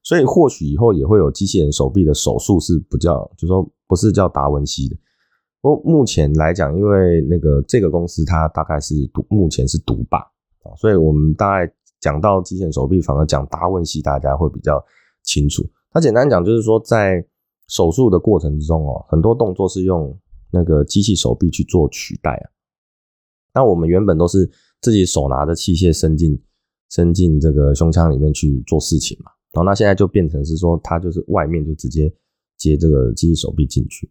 [0.03, 4.97] 所以或许以后也会有机器人手臂的手术是不叫，就说不是叫达文西的。
[5.63, 10.19] 不过目前来讲，因为那个这个公司它大概是独目前是独霸
[10.63, 14.83] 啊，所以我们大概讲到机器人手臂，反而讲达文西，大家会比较
[15.23, 15.63] 清楚。
[15.93, 17.25] 它简单讲就是说，在
[17.69, 20.17] 手术的过程之中哦，很多动作是用
[20.53, 22.47] 那个机器手臂去做取代啊。
[23.55, 24.49] 那我们原本都是
[24.81, 26.41] 自己手拿着器械伸进
[26.91, 32.13] 伸进这个胸腔里面去做事情嘛，然后那现在就变成是说，它就是外面就直接
[32.57, 34.11] 接这个机器手臂进去。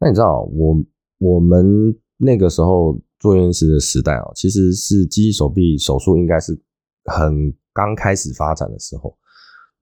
[0.00, 0.84] 那你知道，我
[1.18, 6.60] 我们那个时候做院士的时代啊，其实是机器手臂手术应该是
[7.04, 9.16] 很刚开始发展的时候。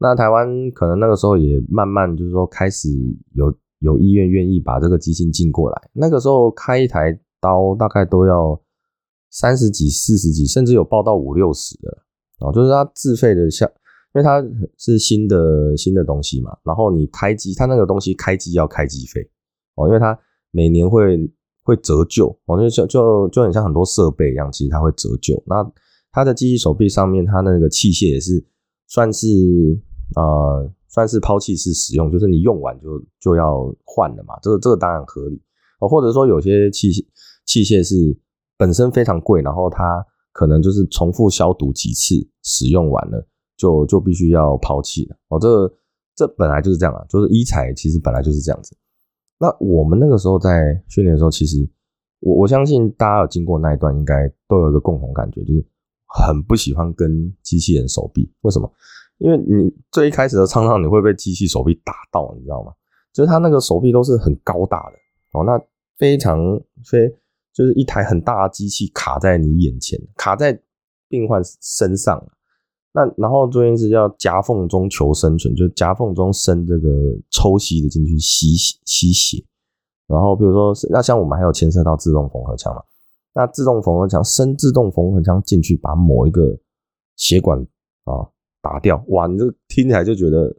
[0.03, 2.89] 那台湾可能那个时候也慢慢就是说开始
[3.35, 5.91] 有有医院愿意把这个机器进过来。
[5.93, 8.59] 那个时候开一台刀大概都要
[9.31, 11.99] 三十几、四十几，甚至有报到五六十的
[12.39, 13.69] 哦，就是它自费的，像
[14.15, 14.43] 因为它
[14.79, 19.21] 是新的新的东西嘛，然后你开机，它那个东西开机要开机费
[19.75, 20.19] 哦，因为它
[20.51, 21.31] 每年会
[21.63, 25.43] 会折旧哦，就就就就很像很多设备一样，其实它会折旧。
[25.47, 25.57] 那
[26.11, 28.43] 它的机器手臂上面，它那个器械也是
[28.87, 29.79] 算是。
[30.17, 35.41] 呃，算是抛弃式使用，就是你用完就就要换了嘛，这个这个当然合理
[35.81, 35.89] 哦。
[35.89, 37.05] 或者说有些器械
[37.47, 38.19] 器械是
[38.57, 45.39] 本身非常贵，然后它可能就是重复消毒几次使用完了，就就必须要抛弃了哦。
[45.39, 45.73] 这
[46.17, 48.77] 这本来就是这样啊，就是医材其实本来就是这样子。
[49.39, 51.69] 那我们那个时候在训练的时候，其实
[52.21, 55.65] 我我相信大家有经过那一段，应该都有一个共同感觉，就是
[56.07, 58.71] 很不喜欢跟机器人手臂，为什么？
[59.21, 62.73] 因为你最一开始的常常你会被机器手臂打到，你知道吗？
[63.13, 64.97] 就是他那个手臂都是很高大的
[65.39, 65.61] 哦，那
[65.99, 66.39] 非常
[66.85, 67.07] 非
[67.53, 70.59] 就是一台很大的机器卡在你眼前，卡在
[71.09, 72.25] 病患身上。
[72.93, 76.89] 那然后做件事叫夹缝中求生存，就夹缝中伸这个
[77.31, 78.57] 抽吸的进去吸
[78.87, 79.45] 吸血。
[80.07, 82.81] 然后比如说那像我们还有牵涉到自动缝合枪嘛，
[83.35, 86.59] 那自动缝合枪伸自动缝合枪进去，把某一个
[87.17, 87.61] 血管
[88.05, 88.27] 啊。
[88.63, 89.27] 打掉哇！
[89.27, 90.55] 你这听起来就觉得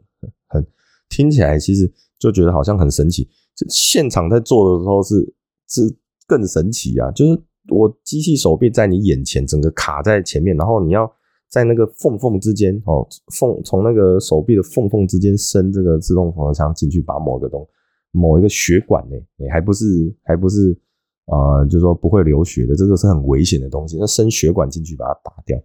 [0.48, 0.66] 很，
[1.08, 3.28] 听起来其实就觉得好像很神奇。
[3.54, 5.34] 就现场在做的时候是
[5.68, 7.10] 是更神奇啊！
[7.10, 11.10] 就是我机器手臂在你眼前，整个卡在前面，然后你要
[11.48, 13.06] 在那个缝缝之间哦，
[13.38, 17.68] 缝从那个手臂的缝缝之间伸这个自动缝合枪进去，把某个东
[18.10, 19.84] 某一个血管呢，你还不是
[20.22, 20.76] 还不是
[21.26, 21.64] 啊？
[21.66, 23.98] 就是说不会流血的，这个是很危险的东西。
[23.98, 25.58] 那伸血管进去把它打掉。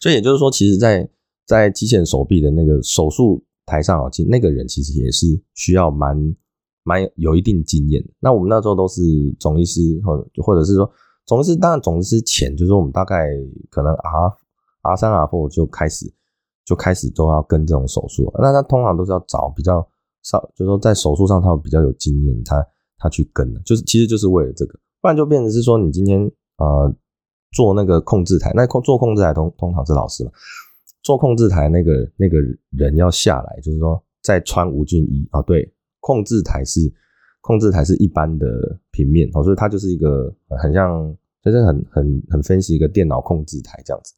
[0.00, 1.08] 所以也就是说，其实，在
[1.46, 6.16] 在机械手臂的那个手术台上啊，其实那个人其实也是需要蛮
[6.84, 8.02] 蛮有一定经验。
[8.20, 9.02] 那我们那时候都是
[9.38, 10.90] 总医师，或或者是说
[11.26, 13.28] 总医师，当然总医师前就是我们大概
[13.68, 14.32] 可能 R
[14.82, 16.10] R 三 R four 就开始
[16.64, 18.32] 就开始都要跟这种手术。
[18.38, 19.86] 那他通常都是要找比较
[20.22, 22.64] 少，就是说在手术上他比较有经验，他
[22.96, 26.94] 他去跟的，就是其实就是为了这个，不然就变成是说你今天呃。
[27.54, 30.30] 做那个控制台，那控做控制台通通常是老师嘛？
[31.02, 32.38] 做控制台那个那个
[32.70, 35.40] 人要下来，就是说再穿无菌衣啊。
[35.42, 36.92] 对，控制台是
[37.42, 38.46] 控制台是一般的
[38.90, 44.14] 平面哦，所以它就是一个很像，就是很很很分析一个电脑控制台这样子。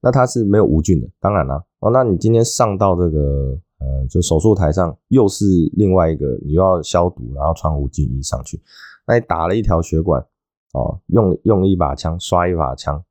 [0.00, 1.90] 那它是没有无菌的，当然了哦。
[1.90, 8.62] 那你今天上到这个呃，就手术台上，又是另外一个你又要消毒，然后穿无菌衣上去，
[9.06, 10.24] 那你打了一条血管。
[10.72, 13.02] 哦，用用一把枪刷一把枪，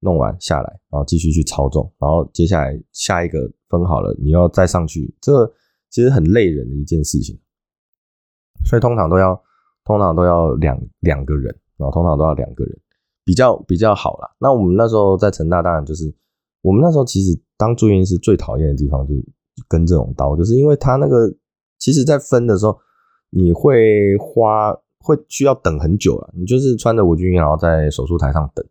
[0.00, 5.46] 弄完下来，然后继续去操纵，然后接下来下一个分好了，你要再上去，这
[5.90, 7.38] 其实很累人的一件事情，
[8.64, 9.38] 所以通常都要
[9.84, 12.80] 通常都要两两个人，然后通常都要两个人
[13.24, 14.34] 比较比较好啦。
[14.38, 16.10] 那我们那时候在成大，当然就是
[16.62, 19.22] 我们那时候其实当住院是最讨厌的地方，就是
[19.68, 21.30] 跟这种刀，就是因为他那个
[21.78, 22.78] 其实在分的时候，
[23.28, 24.74] 你会花。
[25.02, 26.30] 会需要等很久啊！
[26.34, 28.64] 你就是穿着无菌衣，然后在手术台上等，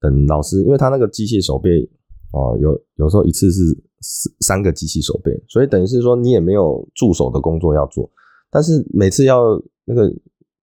[0.00, 1.88] 等老师，因为他那个机器手背
[2.32, 3.60] 哦，有有时候一次是
[4.00, 8.10] 三三个机器手背，所以等于是说你也没有助手的工作要做，
[8.50, 10.12] 但是每次要那个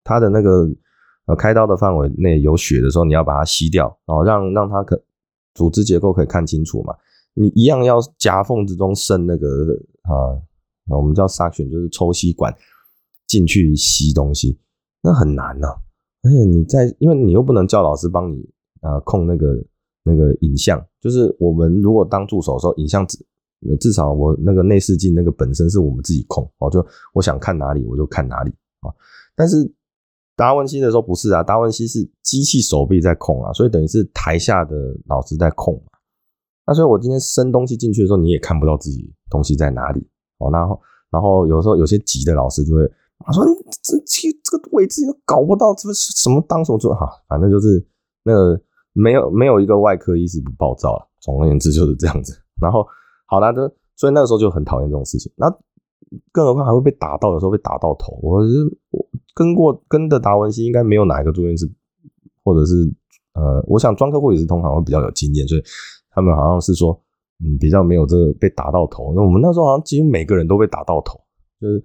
[0.04, 0.70] 他的那个
[1.26, 5.02] 呃开刀的范围内有血的时候，你要把它吸掉，然后让让他可
[5.54, 6.94] 组织结构可以看清楚嘛，
[7.34, 9.48] 你一样要夹缝之中伸那个
[10.04, 10.36] 啊，
[10.88, 12.56] 我们叫 suction，就是抽吸管
[13.28, 14.58] 进去吸东西。
[15.04, 15.68] 那很难呐，
[16.24, 18.38] 而且你在，因为你又不能叫老师帮你
[18.82, 19.64] 啊控那个
[20.04, 23.18] 那个影像，就是我们如果当助手的时候，影像至
[23.80, 28.92] 至少我那个内视镜那个本身是我们自己控哦，就我想看哪里我就看哪里啊。
[29.36, 29.72] 但是
[30.36, 35.98] 达文西的时候不是啊，达文西是机器手臂在控啊，所以等于是台下的老师在控嘛。
[36.66, 40.06] 那所以我今天伸东西进去的时候，你也看不到自己东西在哪里
[40.40, 40.52] 哦。
[40.52, 40.82] 然后
[41.12, 42.92] 然后有时候有些急的老师就会。
[43.26, 43.44] 他说
[43.82, 47.10] ：“这这这个位置又搞不到，这个是什么当什么做哈？
[47.28, 47.86] 反正就是
[48.24, 48.62] 那个
[48.94, 51.08] 没有没有一个外科医师不暴躁了。
[51.20, 52.34] 总而言之就是这样子。
[52.62, 52.86] 然后
[53.26, 53.62] 好了，就
[53.96, 55.32] 所以那个时候就很讨厌这种事情。
[55.36, 55.50] 那
[56.32, 58.18] 更何况还会被打到，有时候被打到头。
[58.22, 61.70] 我是我跟过跟的达文西，应该没有哪一个住院是，
[62.44, 62.74] 或者是
[63.34, 65.64] 呃，我想专科护理师通常会比较有经验，所以
[66.12, 66.98] 他们好像是说
[67.44, 69.12] 嗯，比较没有这个被打到头。
[69.14, 71.20] 那我们那时候好像几乎每个人都被打到头，
[71.60, 71.84] 就是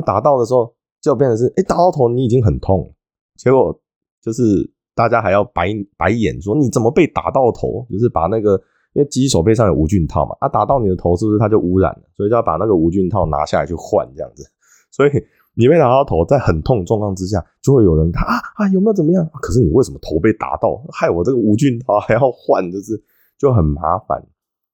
[0.00, 2.92] 打到的时候就变成是，哎，打到头你已经很痛，
[3.36, 3.78] 结果
[4.20, 7.86] 就是大家还要白白眼说你怎么被打到头？
[7.90, 8.60] 就是把那个
[8.92, 12.02] 因为机手背上有无菌套嘛，啊，打到你的头是不是它就污染了？
[12.14, 14.44] 所以就要把那个无菌套拿下来去换这样子。
[14.90, 15.10] 所以
[15.54, 19.24] 你被打到头，在很痛状况之下，就会有人看啊啊有没有怎么样？
[19.40, 23.00] 可是你为什么头被打到，害我这个无菌套还要换，就是
[23.38, 24.22] 就很麻烦。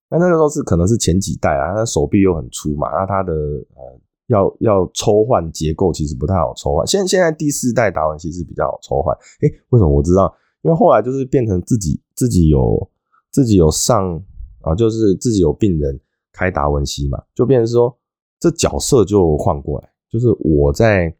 [0.08, 6.86] 那那个时候是可能是前几代啊，他手臂又很粗嘛，那他的呃要要抽换结构其实不太好抽换。
[6.86, 10.34] 现现在第四代达文西是比较好抽换，诶，为什么我知道？
[10.62, 12.90] 因为后来就是变成自己自己有
[13.30, 14.22] 自己有上
[14.60, 15.98] 啊，就是自己有病人
[16.32, 17.96] 开达文西嘛，就变成说
[18.40, 21.14] 这角色就换过来，就是我在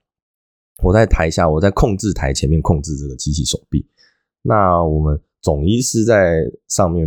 [0.83, 3.89] 我在台下，我在控制台前面控制这个机器手臂，
[4.43, 7.07] 那我们总医师在上面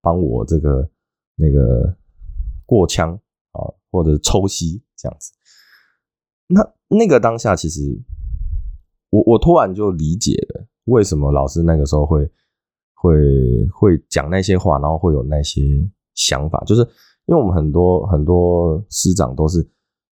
[0.00, 0.88] 帮我这个。
[1.34, 1.96] 那个
[2.66, 3.18] 过枪
[3.52, 5.32] 啊，或者抽吸这样子，
[6.46, 7.80] 那那个当下，其实
[9.10, 12.30] 我我突然就理解了，为什么老师那个时候会
[12.94, 13.16] 会
[13.74, 15.84] 会讲那些话，然后会有那些
[16.14, 16.82] 想法，就是
[17.26, 19.58] 因为我们很多很多师长都是，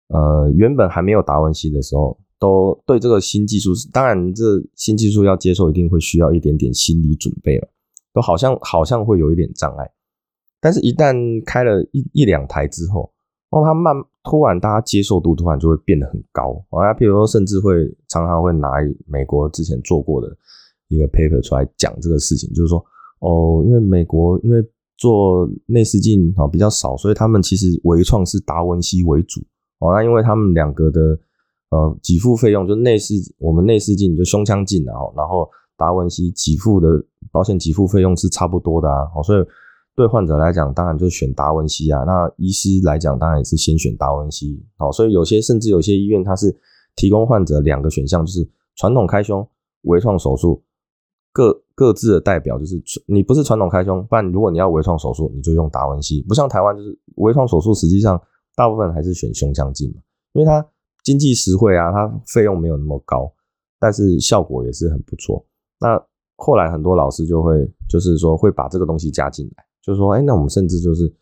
[0.09, 4.45] 呃，原本还没有达文西的时候，都对这个新技术，当然这
[4.75, 7.69] 新技术要接受，一定会需要一点点心理准备了，
[8.13, 9.91] 都好像好像会有一点障碍。
[10.61, 13.14] 但是，一旦开了一一两台之后，
[13.51, 16.65] 然后它慢突然，大家接受度突然就会变得很高。
[16.71, 18.69] 啊，譬如说，甚至会常常会拿
[19.07, 20.37] 美国之前做过的
[20.89, 22.85] 一个 paper 出来讲这个事情，就是说，
[23.21, 24.61] 哦，因为美国因为
[24.97, 29.41] 做内视镜啊比较少，所以他们其实微创是达文西为主。
[29.79, 31.01] 哦，那因为他们两个的
[31.71, 36.89] 呃给付费用，就内视我们内视镜就胸腔镜啊，然后达文西给付的
[37.31, 39.47] 保险给付费用是差不多的啊，所以。
[39.95, 42.03] 对患者来讲，当然就选达文西啊。
[42.05, 44.61] 那医师来讲，当然也是先选达文西。
[44.77, 46.57] 好，所以有些甚至有些医院，它是
[46.97, 49.49] 提供患者两个选项，就是传统开胸、
[49.83, 50.63] 微创手术，
[51.33, 56.23] 各各自的代表就是你不是传统开胸，不然如果你要微创手术，你就用达文西。
[56.23, 58.21] 不像台湾，就是微创手术，实际上
[58.57, 60.03] 大部分还是选胸腔镜嘛，
[60.33, 60.67] 因为它
[61.05, 63.33] 经济实惠啊，它费用没有那么高，
[63.79, 65.47] 但是效果也是很不错。
[65.79, 66.03] 那
[66.37, 69.65] 后来很多老师就会就是说会把这个东西加进来。
[69.85, 71.13] 就是说，哎，那我们甚至就是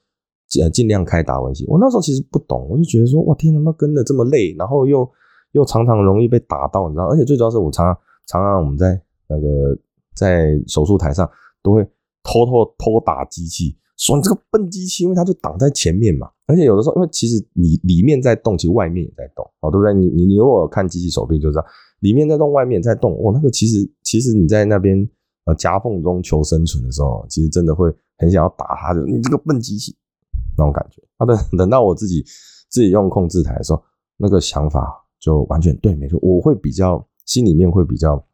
[0.49, 1.67] 尽尽量开达文西。
[1.67, 5.09] 我那时候其实不懂，我就觉得说，哇，天，他妈跟的这么累，然后又
[5.51, 7.07] 又常常容易被打到，你知道？
[7.07, 7.99] 而且最主要是我常常
[8.29, 9.77] 常常我们在那个
[10.15, 11.29] 在手术台上
[11.63, 11.83] 都会
[12.23, 16.31] 偷偷偷打机器，说你这个笨机器，因为它就挡在前面嘛。
[16.47, 19.93] 而且有的时候，因为其实你里面在动，其实外面也在动，哦，对不对？
[19.95, 21.65] 你你你如果看机器手臂就知道，
[22.01, 23.13] 里面在动，外面在动。
[23.15, 25.09] 哦，那个其实其实你在那边
[25.47, 27.93] 呃夹缝中求生存的时候，其实真的会。
[28.23, 29.97] 很想要打他，就你这个笨机器
[30.57, 31.03] 那种感觉。
[31.17, 32.25] 啊，等等到我自己
[32.69, 33.83] 自己用控制台的时候，
[34.17, 36.21] 那个想法就完全对，没错。
[36.23, 38.25] 我会比较心里面会比较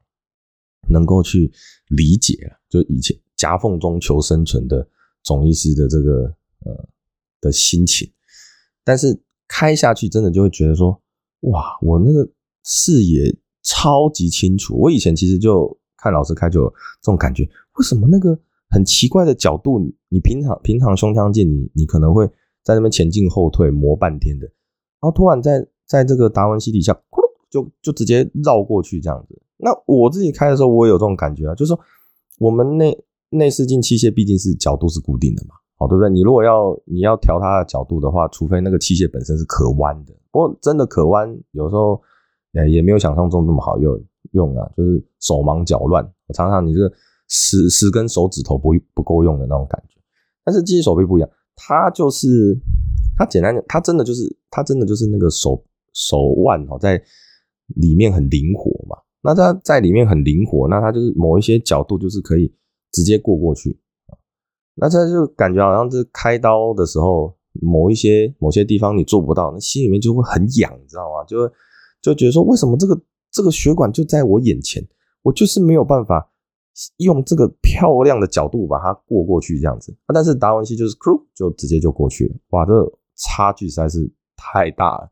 [0.90, 1.51] 能够去
[1.88, 2.37] 理解，
[2.68, 4.87] 就以前夹缝中求生存的
[5.22, 6.24] 总医师的这个
[6.66, 6.88] 呃
[7.40, 8.12] 的心情。
[8.85, 11.01] 但是开下去真的就会觉得说，
[11.40, 12.31] 哇，我那个
[12.64, 14.77] 视野超级清楚。
[14.79, 16.68] 我以前其实就看老师开就有
[17.01, 17.48] 这种感觉，
[17.79, 18.38] 为什么那个？
[18.70, 19.78] 很奇怪的角度，
[20.11, 22.26] 你平常平常胸腔镜，你你可能会
[22.62, 24.46] 在那边前进后退磨半天的，
[25.00, 29.40] 然后突然在在这个达文西底下，咕噜就就直接绕过去这样子。
[29.57, 31.81] 那我自己开的时候，我也有这种感觉啊，就是说
[32.38, 36.11] 我们内内视镜器械毕竟是角度是固定的嘛，好对不对？
[36.11, 41.98] 你如果要你要调它的角度的话，除非那个器械本身是可弯的，不过真的可弯，有时候
[42.52, 43.98] 也也没有想象中那么好用
[44.33, 46.04] 用啊，就是手忙脚乱。
[46.26, 46.92] 我常常你这个。
[47.29, 50.01] 十十根手指头不不够用的那种感觉，
[50.45, 52.59] 但是机械手臂不一样，它就是
[53.17, 55.62] 它简单的，它真的就是它真的就是那个手
[55.93, 57.03] 手腕哦，在
[57.67, 58.97] 里面很灵活嘛。
[59.21, 62.51] 那它在里面很灵活，那它就是某一些角度就是可以
[62.93, 63.79] 直接过过去
[64.77, 71.25] 那这就感觉好像是开刀的时候，某一些某些地方你做不到，那心里面就会很痒，你知道吗？
[71.27, 71.53] 就会
[72.01, 72.99] 就觉得说，为什么这个
[73.31, 74.83] 这个血管就在我眼前，
[75.23, 76.31] 我就是没有办法。
[76.98, 79.96] 用这个漂亮的角度把它过过去，这样子。
[80.14, 82.37] 但是达文西就是 crew 就直接就过去了。
[82.50, 82.72] 哇，这
[83.16, 85.10] 差距实在是太大了。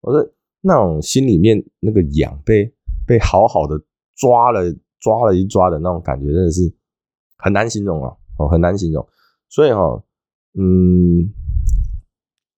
[0.00, 2.72] 我的那种心里面那个痒，被
[3.06, 3.80] 被好好的
[4.16, 4.62] 抓了
[4.98, 6.74] 抓了一抓的那种感觉，真的是
[7.38, 8.12] 很难形容啊！
[8.38, 9.06] 哦，很难形容。
[9.48, 10.02] 所以哈，
[10.58, 11.32] 嗯，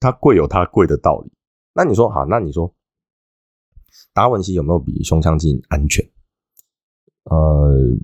[0.01, 1.31] 它贵有它贵的道理。
[1.75, 2.75] 那你说好，那你说
[4.15, 6.03] 达文西有没有比胸腔镜安全？
[7.25, 7.95] 呃。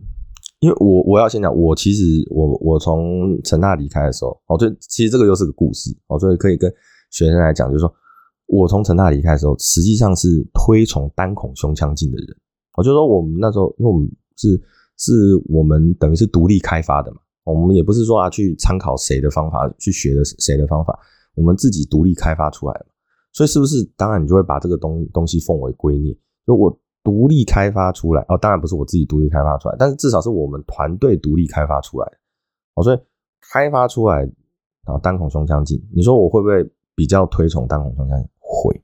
[0.65, 6.73] 因为我我要先讲，我其实我我从成大离开的时候，哦，就其实这个又是个故事，哦，所以可以跟
[7.11, 7.95] 学生来讲，就是说
[8.47, 12.37] 我从成大离开的时候，实际上是推崇单孔胸腔镜的人，
[12.79, 14.09] 我就说我们那时候，因为我们
[14.39, 14.59] 是
[14.97, 15.13] 是
[15.51, 20.99] 我们等于是独立开发的嘛，我们也不是说啊去参考谁的方法去学的谁的方法，
[21.35, 22.87] 我们自己独立开发出来的，
[23.35, 26.81] 所以是不是当然你就会把这个东东西奉为圭臬，就我。
[27.05, 32.17] 独立开发出来哦，当然不是我自己独立开发出来，但是至少是我们团队独立开发出来的
[32.77, 32.83] 哦。
[32.83, 32.99] 所以
[33.53, 34.27] 开发出来
[34.85, 38.27] 啊，单孔胸腔镜，你说我会不会比较推崇单孔胸腔镜？
[38.39, 38.83] 会。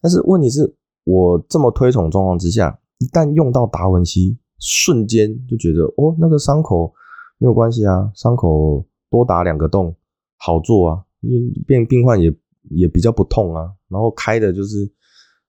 [0.00, 0.72] 但是问题是
[1.02, 6.94] 我这么推崇状况之下，一旦用到达文西，瞬间就觉得哦，那个伤口
[7.38, 9.92] 没有关系啊，伤口多打两个洞
[10.36, 12.32] 好做啊，因为病病患也
[12.70, 14.84] 也比较不痛啊，然后开的就是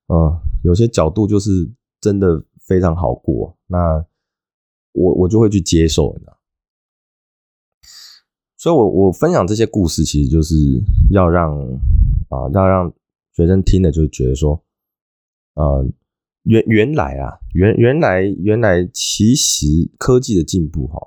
[0.08, 1.72] 嗯，有些角度就是。
[2.04, 4.06] 真的非常好过，那
[4.92, 6.14] 我我就会去接受，
[8.58, 10.54] 所以，我我分享这些故事，其实就是
[11.12, 11.58] 要让
[12.28, 12.94] 啊，要让
[13.32, 14.62] 学生听了就觉得说，
[15.54, 15.88] 呃，
[16.44, 19.66] 原原来啊，原原来原来，其实
[19.98, 21.00] 科技的进步哈，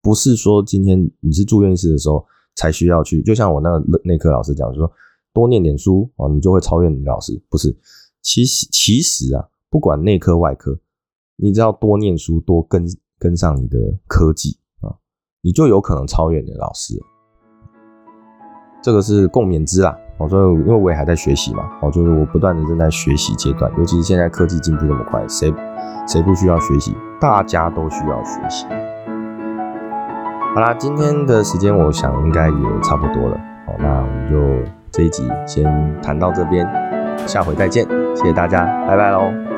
[0.00, 4.90] 不是说今天你是住院医师的时候才需要去，就像我那个内科老师讲说，
[5.34, 7.76] 多念点书啊，你就会超越你老师，不是？
[8.22, 9.46] 其实其实啊。
[9.70, 10.80] 不管内科外科，
[11.36, 12.84] 你只要多念书，多跟
[13.18, 14.90] 跟上你的科技啊，
[15.42, 17.00] 你就有可能超越你的老师。
[18.82, 19.96] 这个是共勉之啦。
[20.18, 25.54] 我说，因为我也还在学习嘛，我就是我不断的正在学习阶段，尤其是现在科技进步这么快，谁
[26.06, 26.94] 谁不需要学习？
[27.20, 28.66] 大家都需要学习。
[30.54, 33.40] 好啦，今天的时间我想应该也差不多了。
[33.66, 35.64] 好，那我们就这一集先
[36.02, 36.66] 谈到这边，
[37.28, 39.49] 下回再见，谢谢大家，拜拜喽。